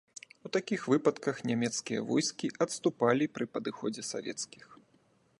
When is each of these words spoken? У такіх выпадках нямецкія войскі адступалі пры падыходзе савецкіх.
У 0.47 0.49
такіх 0.55 0.85
выпадках 0.91 1.35
нямецкія 1.49 1.99
войскі 2.09 2.47
адступалі 2.67 3.27
пры 3.35 3.45
падыходзе 3.57 4.03
савецкіх. 4.11 4.65